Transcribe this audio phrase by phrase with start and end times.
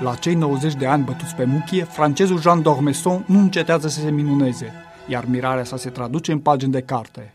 [0.00, 4.10] La cei 90 de ani bătuți pe muchie, francezul Jean d'Ormesson nu încetează să se
[4.10, 4.72] minuneze,
[5.08, 7.32] iar mirarea sa se traduce în pagini de carte.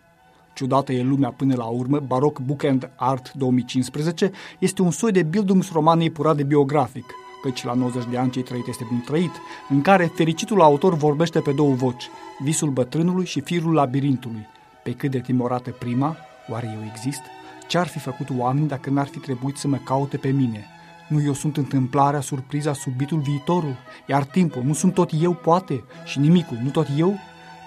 [0.53, 5.23] Ciudată e lumea până la urmă, Baroc Book and Art 2015 este un soi de
[5.23, 7.05] Bildungsroman epurat de biografic,
[7.41, 9.31] căci la 90 de ani cei trăit este bun trăit,
[9.69, 12.09] în care fericitul autor vorbește pe două voci,
[12.43, 14.47] visul bătrânului și firul labirintului.
[14.83, 16.17] Pe cât de timorată prima,
[16.49, 17.21] oare eu exist?
[17.67, 20.65] Ce ar fi făcut oamenii dacă n-ar fi trebuit să mă caute pe mine?
[21.11, 23.75] Nu eu sunt întâmplarea, surpriza, subitul, viitorul,
[24.07, 27.19] iar timpul nu sunt tot eu, poate, și nimicul, nu tot eu?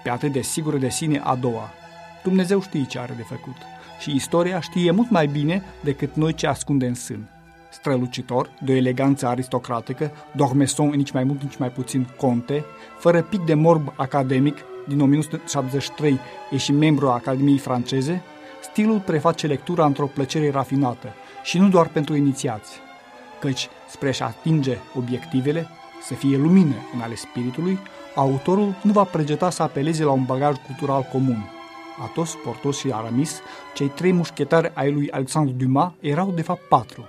[0.02, 1.70] Pe atât de sigură de sine a doua.
[2.22, 3.56] Dumnezeu știe ce are de făcut
[3.98, 7.28] și istoria știe mult mai bine decât noi ce ascunde în sân.
[7.70, 12.64] Strălucitor, de o eleganță aristocratică, Dormeson, nici mai mult, nici mai puțin conte,
[12.98, 14.56] fără pic de morb academic,
[14.88, 16.18] din 1973
[16.50, 18.22] e și membru a Academiei franceze,
[18.62, 21.08] stilul preface lectura într-o plăcere rafinată
[21.42, 22.80] și nu doar pentru inițiați,
[23.40, 25.68] căci spre a atinge obiectivele,
[26.06, 27.78] să fie lumină în ale spiritului,
[28.14, 31.48] autorul nu va pregeta să apeleze la un bagaj cultural comun.
[32.02, 33.40] Atos, Portos și Aramis,
[33.74, 37.04] cei trei mușchetari ai lui Alexandre Dumas, erau de fapt patru.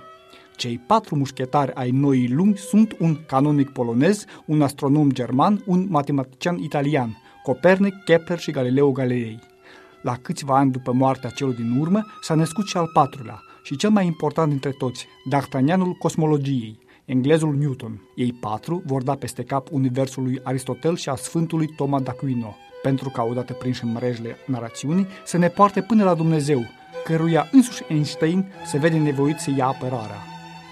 [0.56, 6.58] Cei patru mușchetari ai noii lumi sunt un canonic polonez, un astronom german, un matematician
[6.58, 9.40] italian, Copernic, Kepler și Galileo Galilei.
[10.06, 13.90] La câțiva ani după moartea celor din urmă, s-a născut și al patrulea, și cel
[13.90, 18.02] mai important dintre toți, D'Artagnanul cosmologiei, englezul Newton.
[18.14, 23.08] Ei patru vor da peste cap universul lui Aristotel și a Sfântului Toma d'Aquino, pentru
[23.08, 26.64] ca odată prinși în mrejele narațiunii să ne poarte până la Dumnezeu,
[27.04, 30.22] căruia însuși Einstein se vede nevoit să ia apărarea.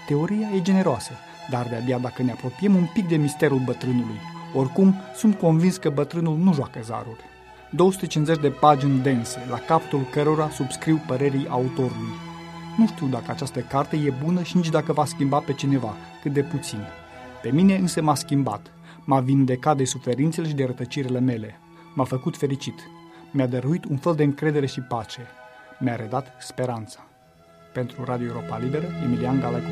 [0.07, 1.11] Teoria e generoasă,
[1.49, 4.19] dar de-abia dacă ne apropiem un pic de misterul bătrânului.
[4.53, 7.33] Oricum, sunt convins că bătrânul nu joacă zaruri.
[7.69, 12.13] 250 de pagini dense, la capătul cărora subscriu părerii autorului.
[12.77, 16.33] Nu știu dacă această carte e bună și nici dacă va schimba pe cineva, cât
[16.33, 16.79] de puțin.
[17.41, 18.71] Pe mine însă m-a schimbat.
[19.03, 21.59] M-a vindecat de suferințele și de rătăcirile mele.
[21.93, 22.79] M-a făcut fericit.
[23.31, 25.21] Mi-a dăruit un fel de încredere și pace.
[25.79, 26.99] Mi-a redat speranța.
[27.73, 29.69] Pentru Radio Europa Liberă, Emilian Galaicu